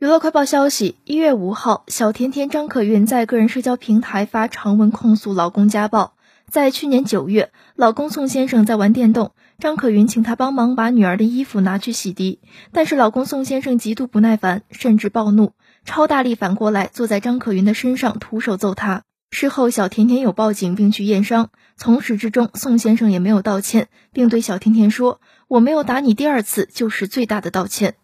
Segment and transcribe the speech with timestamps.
[0.00, 6.14] 娱乐快报消息一月五号小甜甜张可云在个人社交平台发长文控诉老公家暴。
[6.50, 12.38] 在去年九月老公宋先生在玩电动张可云请他帮忙把女儿的衣服拿去洗涤。
[12.72, 15.52] 但是老公宋先生极度不耐烦甚至暴怒
[15.84, 27.96] 超大力反过来坐在张可云的身上徒手揍他事后小甜甜有报警并去验伤从始至终宋先生也没有道歉并对小甜甜说我没有打你第二次就是最大的道歉。